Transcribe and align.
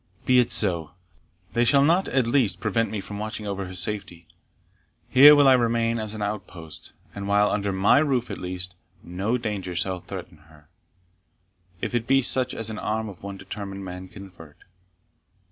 Be 0.25 0.39
it 0.39 0.51
so; 0.51 0.93
they 1.53 1.63
shall 1.63 1.83
not 1.83 2.07
at 2.07 2.25
least 2.25 2.59
prevent 2.59 2.89
me 2.89 2.99
from 3.01 3.19
watching 3.19 3.45
over 3.45 3.67
her 3.67 3.75
safety. 3.75 4.25
Here 5.07 5.35
will 5.35 5.47
I 5.47 5.53
remain 5.53 5.99
as 5.99 6.15
an 6.15 6.23
outpost, 6.23 6.93
and, 7.13 7.27
while 7.27 7.51
under 7.51 7.71
my 7.71 7.99
roof 7.99 8.31
at 8.31 8.39
least, 8.39 8.75
no 9.03 9.37
danger 9.37 9.75
shall 9.75 9.99
threaten 9.99 10.37
her, 10.49 10.69
if 11.81 11.93
it 11.93 12.07
be 12.07 12.23
such 12.23 12.55
as 12.55 12.69
the 12.69 12.79
arm 12.81 13.09
of 13.09 13.21
one 13.21 13.37
determined 13.37 13.85
man 13.85 14.07
can 14.07 14.25
avert." 14.25 14.57